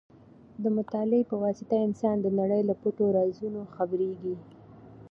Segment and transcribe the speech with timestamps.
[0.63, 4.35] د مطالعې په واسطه انسان د نړۍ له پټو رازونو خبرېږي.